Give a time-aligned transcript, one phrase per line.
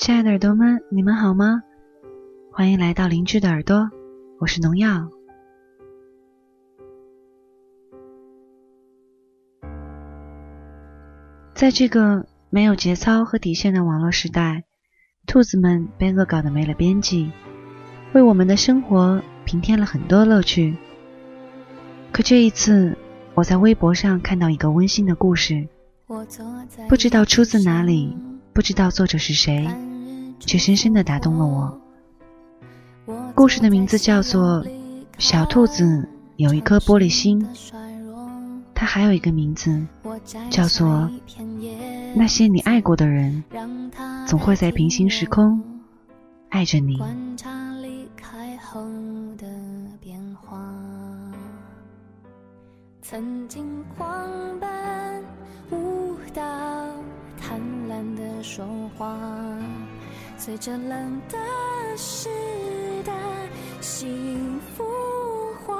[0.00, 1.62] 亲爱的耳朵们，你们好吗？
[2.50, 3.90] 欢迎来到邻居的耳朵，
[4.38, 5.10] 我是农药。
[11.52, 14.64] 在这个没有节操和底线的网络时代，
[15.26, 17.30] 兔子们被恶搞的没了边际，
[18.14, 20.78] 为我们的生活平添了很多乐趣。
[22.10, 22.96] 可这一次，
[23.34, 25.68] 我在微博上看到一个温馨的故事，
[26.88, 28.16] 不知道出自哪里，
[28.54, 29.68] 不知道作者是谁，
[30.40, 31.80] 却深深的打动了我。
[33.34, 34.64] 故事的名字叫做
[35.18, 37.40] 《小兔子有一颗玻璃心》，
[38.74, 39.86] 它还有一个名字，
[40.48, 40.88] 叫做
[42.14, 43.44] 《那些你爱过的人，
[44.26, 45.62] 总会在平行时空
[46.48, 46.96] 爱着你》。
[53.02, 53.64] 曾经
[53.98, 54.06] 狂
[54.60, 55.24] 奔
[55.72, 56.40] 舞蹈，
[57.40, 58.64] 贪婪的说
[58.96, 59.18] 话，
[60.42, 61.36] 随着冷的
[61.98, 62.30] 时
[63.04, 63.12] 代
[63.82, 64.82] 幸福
[65.66, 65.76] 化。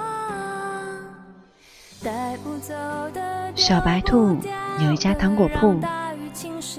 [2.04, 2.74] 带不走
[3.14, 4.36] 的小白兔
[4.84, 5.80] 有一家糖果铺，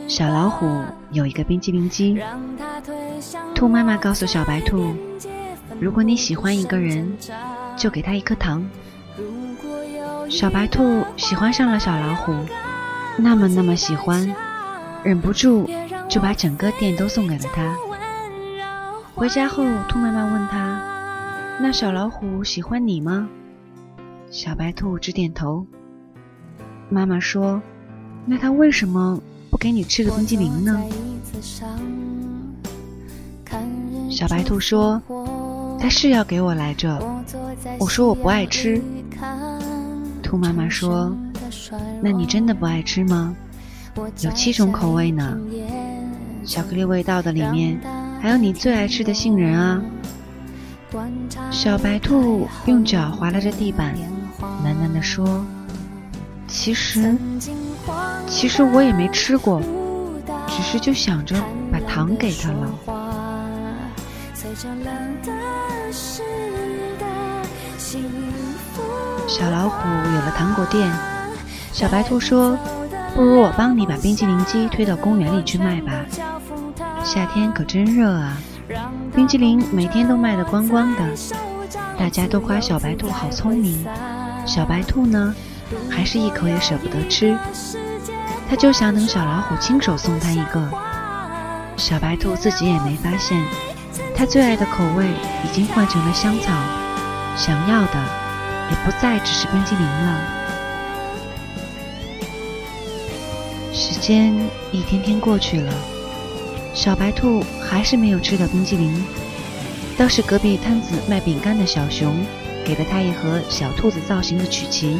[0.07, 2.21] 小老虎有一个冰激凌机。
[3.55, 4.93] 兔妈妈告诉小白兔，
[5.79, 7.17] 如果你喜欢一个人，
[7.75, 8.63] 就给他一颗糖。
[10.29, 12.31] 小白兔喜欢上了小老虎，
[13.17, 14.31] 那么那么喜欢，
[15.03, 15.67] 忍不住
[16.11, 17.73] 就把整个店都送给了他。
[19.15, 20.83] 回家后，兔妈妈问他
[21.57, 23.29] ：“那小老虎喜欢你吗？”
[24.29, 25.65] 小白兔直点头。
[26.89, 27.61] 妈妈说
[28.27, 29.17] ：“那他为什么
[29.49, 30.83] 不给你吃个冰激凌呢？”
[34.11, 35.01] 小白兔说
[35.79, 37.01] ：“他是要给我来着，
[37.79, 38.81] 我说我不爱吃。”
[40.21, 41.15] 兔妈妈说
[42.03, 43.33] ：“那你真的不爱吃吗？
[44.21, 45.37] 有七种口味呢，
[46.45, 47.79] 巧克力味道的里面
[48.21, 49.81] 还有你最爱吃的杏仁啊。”
[51.51, 53.95] 小白兔用脚划拉着地板，
[54.63, 55.45] 喃喃地说
[56.47, 57.15] ：“其实，
[58.27, 59.61] 其实我也没吃过，
[60.47, 61.35] 只是就想着
[61.71, 62.73] 把糖给他了。”
[69.27, 70.91] 小老虎有了糖果店，
[71.71, 72.57] 小白兔说
[73.15, 75.93] ：“不如我帮你把冰淇淋机推到公园里去卖吧。
[77.03, 78.37] 夏天可真热啊，
[79.13, 80.99] 冰激凌每天都卖得光光的。
[81.97, 83.85] 大家都夸小白兔好聪明，
[84.45, 85.35] 小白兔呢，
[85.89, 87.37] 还是一口也舍不得吃。
[88.49, 90.69] 他就想等小老虎亲手送他一个。
[91.77, 93.41] 小白兔自己也没发现，
[94.15, 95.07] 他最爱的口味
[95.43, 96.53] 已经换成了香草，
[97.35, 97.93] 想要的。”
[98.71, 100.21] 也不再只是冰激凌了。
[103.73, 104.33] 时间
[104.71, 105.73] 一天天过去了，
[106.73, 109.03] 小白兔还是没有吃到冰激凌。
[109.97, 112.15] 倒是隔壁摊子卖饼干的小熊，
[112.65, 114.99] 给了他一盒小兔子造型的曲奇。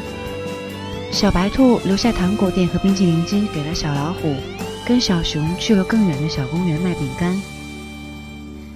[1.12, 4.36] 小白兔留下糖果店和冰激凌机给了小老虎，
[4.86, 7.42] 跟小熊去了更远的小公园卖饼干。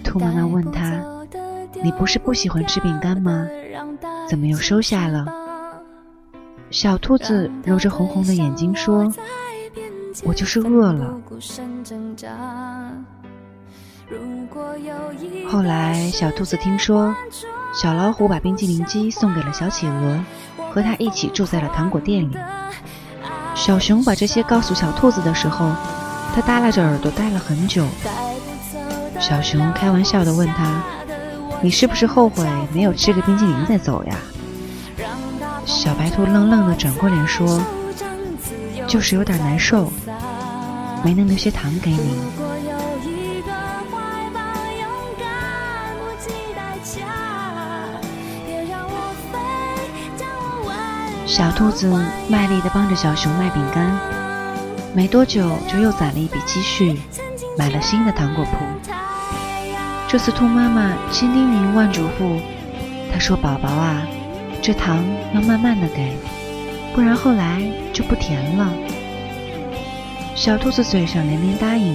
[0.03, 1.03] 兔妈妈问他
[1.83, 3.47] ：“你不是不喜欢吃饼干吗？”
[4.27, 5.25] 怎么又收下了？
[6.71, 9.13] 小兔子揉着红红的眼睛说
[10.23, 11.13] ：“我就是饿了。”
[15.49, 17.15] 后来，小兔子听说
[17.73, 20.19] 小老虎把冰激凌机送给了小企鹅，
[20.71, 22.37] 和他一起住在了糖果店里。
[23.55, 25.71] 小熊把这些告诉小兔子的时候，
[26.33, 27.85] 他耷拉着耳朵待了很久。
[29.19, 30.83] 小熊开玩笑地问他。
[31.61, 34.15] 你是不是后悔没有吃个冰激凌再走呀？
[35.65, 37.59] 小白兔愣愣的转过脸说
[38.87, 39.91] ：“就是有点难受，
[41.03, 42.19] 没能留些糖给你。”
[51.25, 51.87] 小兔子
[52.29, 53.99] 卖力的帮着小熊卖饼干，
[54.93, 56.95] 没多久就又攒了一笔积蓄，
[57.57, 58.51] 买了新的糖果铺。
[60.07, 62.39] 这次兔妈妈千叮咛万嘱咐，
[63.11, 64.07] 她说：“宝宝啊，
[64.61, 66.15] 这糖要慢慢的给，
[66.95, 67.61] 不然后来
[67.91, 68.73] 就不甜了。”
[70.33, 71.93] 小兔子嘴上连连答应，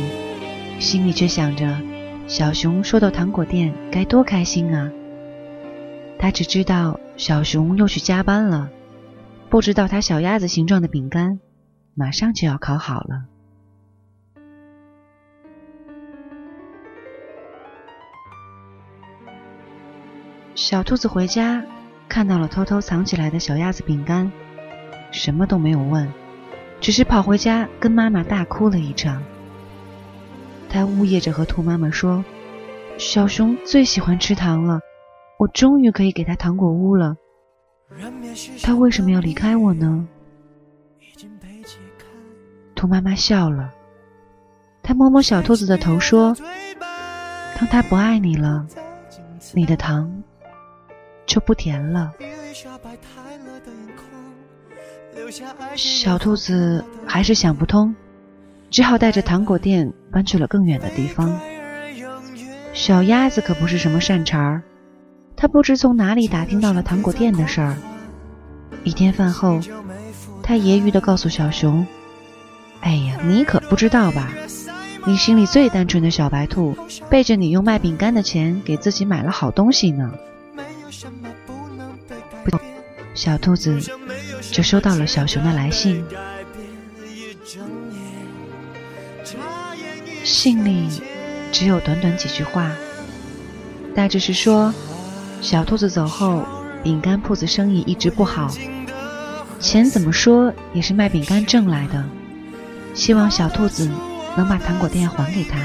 [0.78, 1.80] 心里却想着
[2.26, 4.90] 小熊收到糖果店该多开心啊。
[6.18, 8.68] 他只知道小熊又去加班了，
[9.48, 11.40] 不知道他小鸭子形状的饼干
[11.94, 13.24] 马上就要烤好了。
[20.54, 21.64] 小兔子回家，
[22.06, 24.30] 看到了偷偷藏起来的小鸭子饼干，
[25.10, 26.08] 什么都没有问，
[26.80, 29.22] 只是跑回家跟妈妈大哭了一场。
[30.68, 32.24] 他呜咽着和兔妈妈说
[32.96, 34.78] ：“小熊最喜欢吃糖了，
[35.38, 37.16] 我终于可以给他糖果屋了。
[38.62, 40.06] 他为什么要离开我呢？”
[42.76, 43.70] 兔妈妈笑了，
[44.82, 46.34] 她摸摸小兔子的头说
[47.58, 48.66] ：“当他不爱你了，
[49.54, 50.22] 你的糖
[51.26, 52.12] 就不甜了。”
[55.76, 57.94] 小兔子还是想不通，
[58.70, 61.38] 只好带着糖果店搬去了更远的地方。
[62.72, 64.62] 小鸭子可不是什么善茬儿，
[65.36, 67.76] 它不知从哪里打听到了糖果店的事儿。
[68.84, 69.60] 一天饭后，
[70.42, 71.86] 它揶揄地告诉小熊。
[72.80, 74.32] 哎呀，你可不知道吧？
[75.06, 76.76] 你心里最单纯的小白兔，
[77.08, 80.12] 背着你用卖饼干的钱给自己买了好东西呢。
[83.12, 83.78] 小兔子
[84.50, 86.04] 就收到了小熊的来信，
[90.24, 90.88] 信里
[91.52, 92.70] 只有短短几句话，
[93.94, 94.72] 大致是说，
[95.40, 96.44] 小兔子走后，
[96.82, 98.54] 饼干铺子生意一直不好，
[99.60, 102.04] 钱怎么说也是卖饼干挣来的。
[102.92, 103.88] 希望小兔子
[104.36, 105.58] 能把糖果店还给他。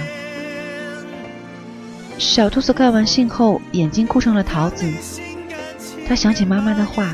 [2.18, 4.90] 小兔子看完信后，眼睛哭成了桃子。
[6.08, 7.14] 他想起妈妈的话，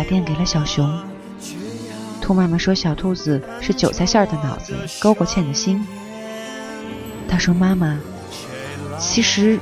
[0.00, 0.90] 把电给了小熊。
[2.22, 5.86] 兔妈妈说：“小兔子是韭菜馅的脑子，勾过芡的心。”
[7.28, 8.00] 他说：“妈妈，
[8.98, 9.58] 其实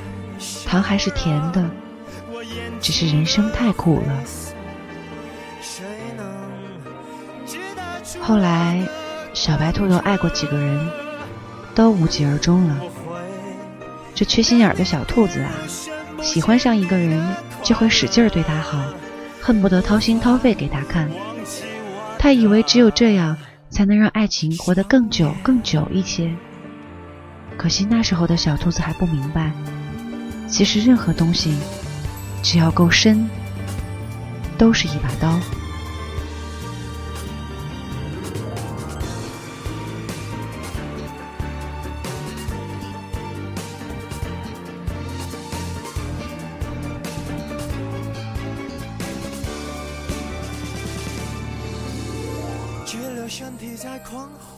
[0.65, 1.69] 糖还是甜的，
[2.79, 4.23] 只是人生太苦了。”
[8.21, 8.87] 后来。
[9.31, 10.89] 小白兔又爱过几个人，
[11.75, 12.77] 都无疾而终了。
[14.13, 15.51] 这缺心眼的小兔子啊，
[16.21, 17.25] 喜欢上一个人
[17.63, 18.83] 就会使劲对他好，
[19.41, 21.09] 恨不得掏心掏肺给他看。
[22.17, 23.37] 他以为只有这样
[23.69, 26.33] 才能让爱情活得更久更久一些。
[27.57, 29.51] 可惜那时候的小兔子还不明白，
[30.47, 31.57] 其实任何东西
[32.41, 33.29] 只要够深，
[34.57, 35.39] 都是一把刀。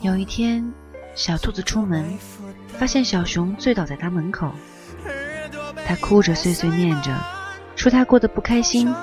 [0.01, 0.71] 有一天，
[1.15, 2.06] 小兔子出门，
[2.77, 4.51] 发现小熊醉倒在他门口。
[5.85, 7.12] 他哭着碎碎念着，
[7.75, 8.94] 说他过得不开心，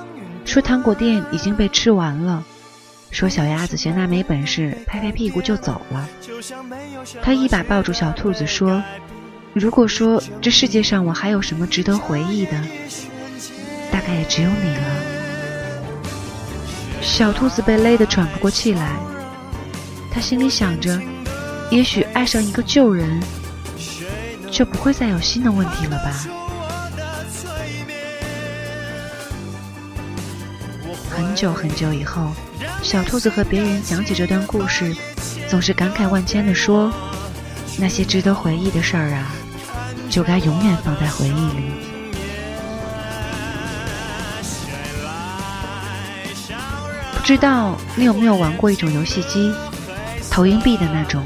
[0.44, 2.44] 说糖果店已经被吃完了，
[3.10, 6.08] 说小鸭子嫌他没本事，拍拍屁股就走了。
[7.22, 8.82] 他一把抱住小兔子说
[9.52, 12.52] ：“如果说这世界上我还有什么值得回忆的，
[13.90, 14.82] 大概也只有你了。”
[17.02, 18.96] 小兔子被勒得喘不过气来。
[20.18, 21.00] 他心里想着，
[21.70, 23.22] 也许爱上一个旧人，
[24.50, 26.26] 就不会再有新的问题了吧。
[31.08, 32.32] 很久很久以后，
[32.82, 34.92] 小兔子和别人讲起这段故事，
[35.48, 36.92] 总是感慨万千地说
[37.78, 39.30] ：“那些值得回忆的事儿啊，
[40.10, 41.70] 就该永远放在回忆里。”
[47.14, 49.54] 不知道你有没有玩过一种游戏机？
[50.38, 51.20] 投硬币的那种，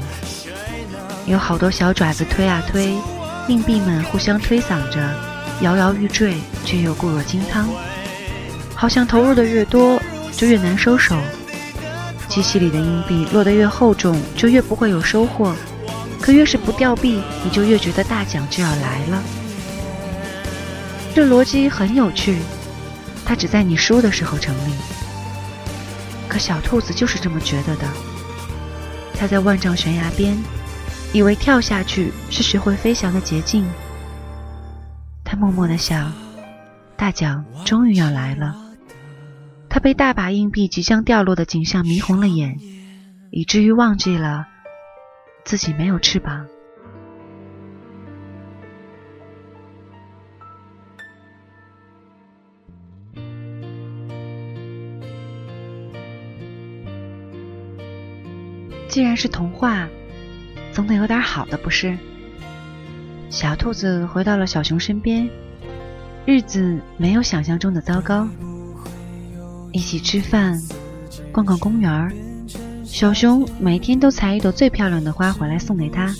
[1.27, 2.97] 有好多小爪子推啊推，
[3.47, 5.07] 硬币们互相推搡着，
[5.61, 7.69] 摇摇欲坠，却又固若金汤。
[8.73, 10.01] 好像投入的越多，
[10.31, 11.15] 就越难收手。
[12.27, 15.53] 机器里的硬币落得越厚重，就越不会有收获。
[16.19, 19.23] 可越是不掉币，你就越觉得大奖就要来了。
[21.13, 22.39] 这逻辑很有趣，
[23.23, 24.73] 它只在你输的时候成立。
[26.27, 27.87] 可小兔子就是这么觉得的。
[29.15, 30.37] 他在万丈悬崖边，
[31.13, 33.65] 以为跳下去是学会飞翔的捷径。
[35.23, 36.11] 他默默的想，
[36.97, 38.55] 大奖终于要来了。
[39.69, 42.59] 他被大把硬币即将掉落的景象迷红了眼，
[43.31, 44.45] 以至于忘记了
[45.43, 46.45] 自己没有翅膀。
[58.93, 59.87] 既然是童话，
[60.71, 61.97] 总得有点好的，不是？
[63.31, 65.27] 小兔子回到了小熊身边，
[66.27, 68.29] 日子没有想象中的糟糕。
[69.71, 70.61] 一起吃饭，
[71.31, 72.15] 逛逛公园
[72.85, 76.13] 小熊每天都采一朵最漂亮的花回来送给他。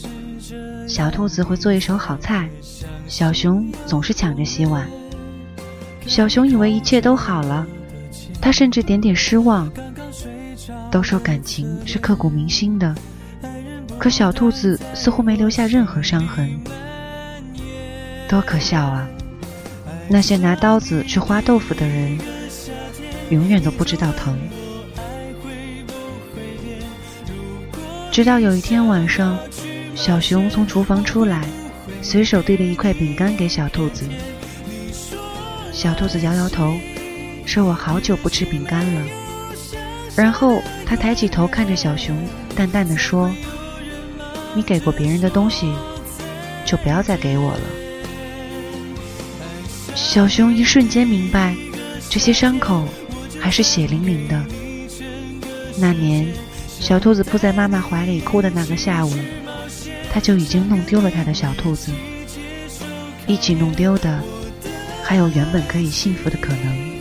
[0.88, 2.50] 小兔子会做一手好菜，
[3.08, 4.90] 小熊总是抢着洗碗。
[6.08, 7.68] 小熊以为一切都好了，
[8.42, 9.72] 他甚至点点失望。
[10.94, 12.94] 都说感情是刻骨铭心的，
[13.98, 16.52] 可小兔子似乎没留下任何伤痕，
[18.30, 19.08] 多可笑啊！
[20.08, 22.16] 那些拿刀子去划豆腐的人，
[23.32, 24.38] 永远都不知道疼。
[28.12, 29.36] 直到有一天晚上，
[29.96, 31.42] 小熊从厨房出来，
[32.04, 34.06] 随手递了一块饼干给小兔子。
[35.72, 36.76] 小兔子摇摇头，
[37.48, 39.02] 说：“我好久不吃饼干了。”
[40.16, 42.16] 然后他抬起头看着小熊，
[42.56, 43.34] 淡淡的说
[44.54, 45.74] ：“你给过别人的东西，
[46.66, 47.62] 就不要再给我了。”
[49.96, 51.56] 小熊一瞬间明白，
[52.10, 52.88] 这些伤口
[53.40, 54.46] 还是血淋淋的。
[55.80, 56.28] 那年，
[56.80, 59.12] 小兔子扑在妈妈怀里哭的那个下午，
[60.12, 61.92] 他就已经弄丢了他的小兔子。
[63.26, 64.22] 一起弄丢的，
[65.02, 66.93] 还有原本可以幸福的可能。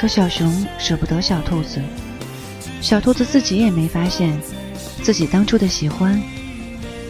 [0.00, 1.78] 可小熊舍不得小兔子，
[2.80, 4.34] 小兔子自己也没发现，
[5.02, 6.18] 自己当初的喜欢，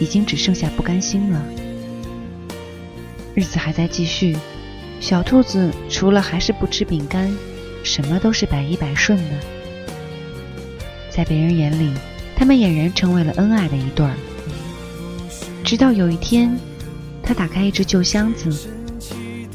[0.01, 1.41] 已经只剩下不甘心了。
[3.33, 4.37] 日子还在继续，
[4.99, 7.33] 小兔子除了还是不吃饼干，
[7.85, 9.37] 什么都是百依百顺的。
[11.11, 11.93] 在别人眼里，
[12.35, 14.17] 他们俨然成为了恩爱的一对儿。
[15.63, 16.59] 直到有一天，
[17.23, 18.51] 他打开一只旧箱子，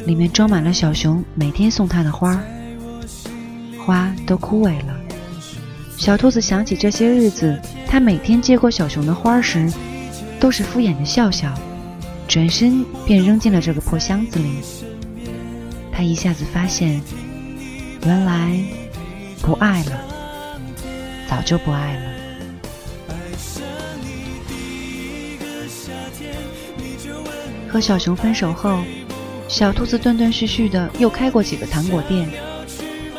[0.06, 2.42] 里面装满了小熊每天送他的花。
[3.86, 5.00] 花都枯萎了。
[5.96, 9.72] 小兔子想起这些日子，它每天接过小熊的花时，
[10.39, 11.54] 都是敷衍的笑笑，
[12.27, 14.56] 转身便扔进了这个破箱子里。
[15.92, 17.00] 它一下子发现，
[18.04, 18.60] 原来
[19.42, 20.04] 不爱了，
[21.30, 22.01] 早就不爱了。
[27.70, 28.80] 和小熊分手后，
[29.48, 32.27] 小兔子断断续续的又开过几个糖果店。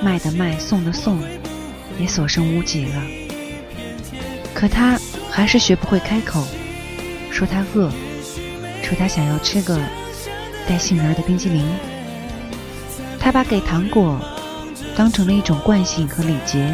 [0.07, 1.19] 卖的卖，送的送，
[1.99, 3.03] 也所剩无几了。
[4.55, 4.97] 可他
[5.29, 6.47] 还是学不会开口，
[7.29, 7.91] 说他饿，
[8.85, 9.77] 说他想要吃个
[10.69, 11.67] 带杏仁的冰激凌。
[13.19, 14.21] 他把给糖果
[14.97, 16.73] 当成了一种惯性和礼节，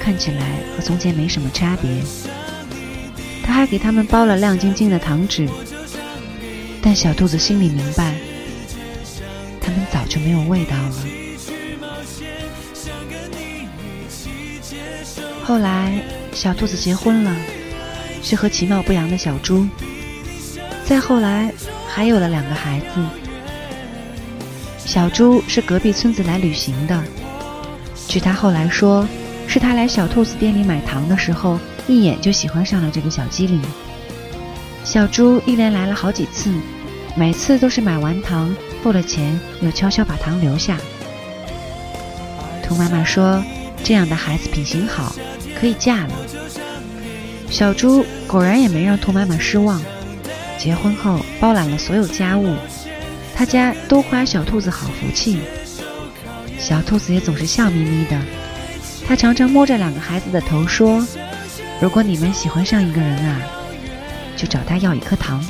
[0.00, 0.40] 看起来
[0.74, 1.90] 和从前没什么差别。
[3.44, 5.46] 他还给他们包了亮晶晶的糖纸，
[6.80, 8.14] 但小兔子心里明白，
[9.60, 11.19] 他们早就没有味道了。
[15.50, 16.00] 后来，
[16.32, 17.36] 小兔子结婚了，
[18.22, 19.66] 是和其貌不扬的小猪。
[20.84, 21.52] 再后来，
[21.88, 22.86] 还有了两个孩子。
[24.78, 27.02] 小猪是隔壁村子来旅行的，
[28.06, 29.04] 据他后来说，
[29.48, 33.60] 是他来小兔子店里买糖的时候，一眼就喜欢上了这个小机灵。
[34.84, 36.54] 小猪一连来了好几次，
[37.16, 38.54] 每次都是买完糖
[38.84, 40.76] 付了钱，又悄悄把糖留下。
[42.62, 43.42] 兔妈妈说，
[43.82, 45.12] 这样的孩子品行好。
[45.60, 46.14] 可以嫁了，
[47.50, 49.82] 小猪果然也没让兔妈妈失望。
[50.58, 52.56] 结婚后包揽了所有家务，
[53.34, 55.38] 他家都夸小兔子好福气。
[56.58, 58.18] 小兔子也总是笑眯眯的，
[59.06, 61.06] 他常常摸着两个孩子的头说
[61.80, 63.42] ：“如果你们喜欢上一个人啊，
[64.36, 65.44] 就找他要一颗糖。”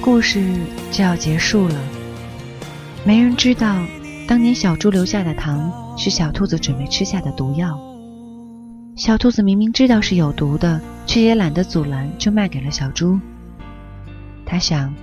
[0.00, 0.44] 故事
[0.90, 1.74] 就要结束了，
[3.04, 3.82] 没人知道。
[4.32, 7.78] 当年小猪留下的糖是小兔子准备吃下的毒药。
[8.96, 13.20] 小兔子明明知道是有毒的，却也懒得阻拦，就卖给了小猪。
[14.46, 14.94] 他想，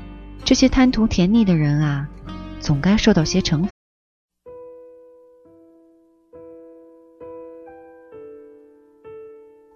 [0.43, 2.09] 这些贪图甜腻的人啊，
[2.59, 3.69] 总该受到些惩罚。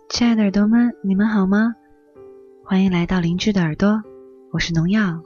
[0.10, 1.76] 亲爱的耳朵们，你们好吗？
[2.66, 4.02] 欢迎来到邻居的耳朵，
[4.52, 5.22] 我是农药。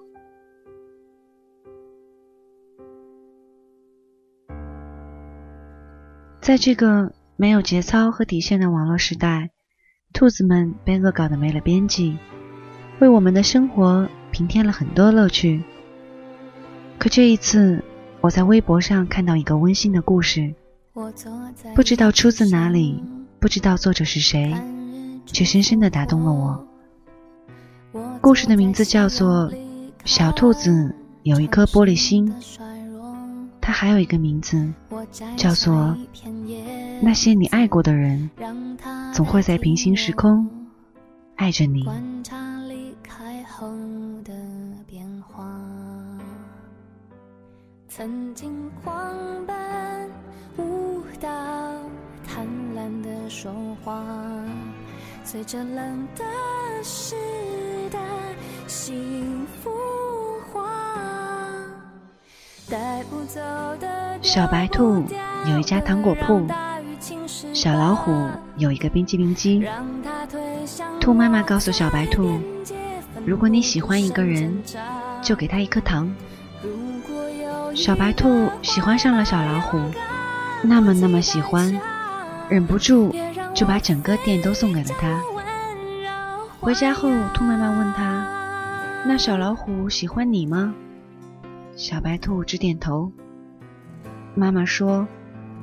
[6.48, 9.50] 在这个没有节操和底线的网络时代，
[10.14, 12.18] 兔子们被恶搞的没了边际，
[13.02, 15.62] 为我们的生活平添了很多乐趣。
[16.98, 17.84] 可这一次，
[18.22, 20.56] 我在微博上看到一个温馨的故事，
[21.76, 23.04] 不知道出自哪里，
[23.42, 24.56] 不知道作者是谁，
[25.26, 26.66] 却深深的打动了我。
[28.22, 29.52] 故事的名字叫做
[30.06, 32.34] 《小兔子有一颗玻璃心》。
[33.68, 34.74] 它还有一个名字，
[35.36, 35.94] 叫做
[37.02, 38.30] 那些你爱过的人，
[39.14, 40.50] 总会在平行时空
[41.36, 41.86] 爱着你。
[47.90, 50.10] 曾经狂奔
[50.58, 51.28] 舞蹈，
[52.26, 53.52] 贪婪的说
[53.84, 54.02] 话，
[55.26, 56.24] 随着冷的
[56.84, 57.16] 时
[57.92, 58.00] 代，
[64.22, 65.04] 小白兔
[65.50, 66.46] 有一家糖果铺，
[67.54, 68.12] 小老虎
[68.58, 69.66] 有一个冰激凌机。
[71.00, 72.40] 兔妈妈告诉小白兔
[73.26, 74.62] ：“如果你喜欢一个人，
[75.22, 76.14] 就给他一颗糖。”
[77.74, 79.80] 小白兔喜欢上了小老虎，
[80.64, 81.80] 那么那么喜欢，
[82.50, 83.16] 忍不住
[83.54, 85.22] 就把整个店都送给了他。
[86.60, 88.28] 回家后，兔妈妈问他
[89.06, 90.74] ：“那小老虎喜欢你吗？”
[91.78, 93.12] 小白兔直点头。
[94.38, 95.06] 妈妈说：“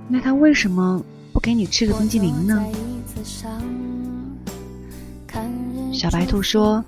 [0.08, 1.00] 那他为什么
[1.32, 2.60] 不给你吃个冰激凌呢？”
[5.92, 6.84] 小白兔说：“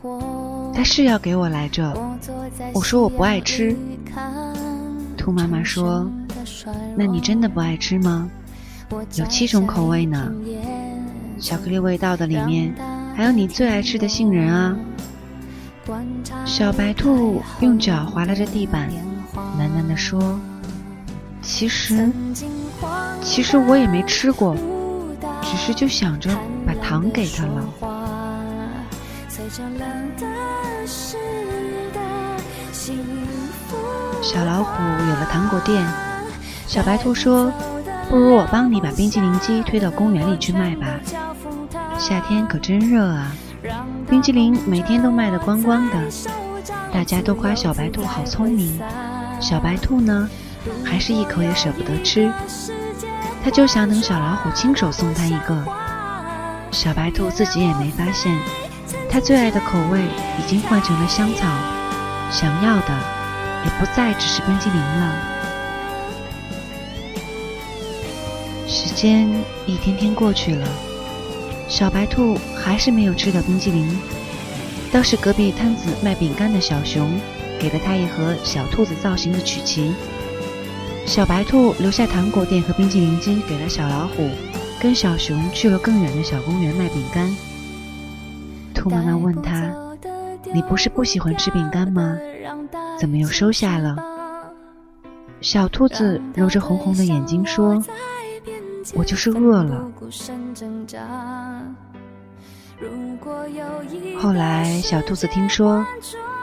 [0.75, 1.97] 他是要给我来着。”
[2.75, 3.77] 我说：“我不爱吃。”
[5.17, 6.11] 兔妈妈说
[6.99, 8.29] ：“那你真的不爱吃吗？
[9.15, 10.33] 有七种口味呢，
[11.41, 12.75] 巧克力味道的里面。”
[13.17, 14.77] 还有你最爱吃的杏仁啊！
[16.45, 18.91] 小白兔用脚划拉着地板，
[19.59, 20.39] 喃喃地说
[21.47, 22.11] ：“其实，
[23.23, 24.57] 其实我也没吃过，
[25.41, 26.29] 只是就想着
[26.67, 27.65] 把糖给他了。”
[34.21, 35.87] 小老虎有了糖果店，
[36.67, 37.53] 小白兔说
[38.11, 40.87] ：“不如我帮你把冰激凌机推到公园里去卖吧。”
[41.97, 43.33] 夏天可真热啊！
[44.11, 45.95] 冰激凌每天都卖得光光的，
[46.93, 48.79] 大家都夸小白兔好聪明。
[49.41, 50.29] 小白兔呢，
[50.85, 52.33] 还是一口也舍不得吃，
[53.43, 55.65] 他就想等小老虎亲手送他一个。
[56.73, 58.37] 小白兔自己也没发现，
[59.09, 60.01] 他最爱的口味
[60.39, 61.47] 已经换成了香草，
[62.31, 62.89] 想要的
[63.65, 65.15] 也不再只是冰激凌了。
[68.67, 69.29] 时间
[69.67, 70.69] 一天天过去了。
[71.69, 73.99] 小白兔还是没有吃到冰激凌，
[74.93, 77.19] 倒是隔壁摊子卖饼干的小熊
[77.59, 79.93] 给了他一盒小兔子造型的曲奇。
[81.07, 84.29] 小白兔留下糖果店和冰淇淋机给了小老虎，
[84.81, 87.35] 跟小熊去了更远的小公园卖饼干。
[88.75, 89.73] 兔妈妈问他
[90.53, 92.19] ：“你不是不喜欢吃饼干吗？
[92.99, 93.97] 怎么又收下了？”
[95.41, 97.83] 小兔子揉着红红的眼睛说。
[98.95, 99.91] 我就是饿了。
[104.21, 105.85] 后来，小兔子听说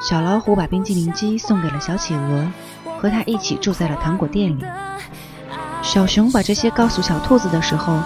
[0.02, 2.48] 小老虎把冰激凌机送给了小企鹅，
[3.00, 4.64] 和他一起住在了糖果店里。
[5.82, 8.00] 小熊把这些告诉小兔子的时候，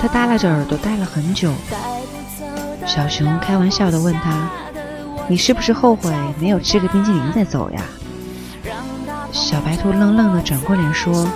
[0.00, 1.52] 他耷拉着耳朵待了很久。
[2.86, 4.50] 小熊开玩笑地问他
[5.28, 7.82] ：“你是不是后悔没有吃个冰激凌再走呀？”
[9.32, 11.26] 小白兔愣愣地转过脸说。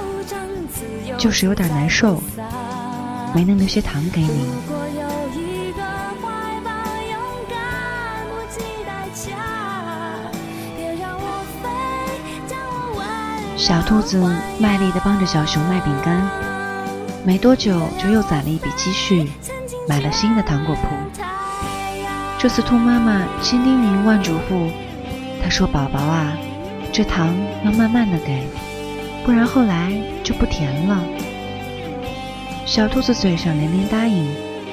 [1.19, 2.23] 就是有点难受，
[3.35, 4.51] 没能留些糖给你。
[13.57, 14.19] 小兔子
[14.59, 16.31] 卖力地帮着小熊卖饼干，
[17.25, 19.27] 没多久就又攒了一笔积蓄，
[19.89, 20.83] 买了新的糖果铺。
[22.39, 24.71] 这次兔妈妈千叮咛万嘱咐，
[25.43, 26.37] 她说：“宝宝啊，
[26.93, 28.47] 这糖要慢慢的给。”
[29.25, 29.91] 不然后来
[30.23, 31.03] 就不甜了。
[32.67, 34.29] 小兔子嘴上连连答应，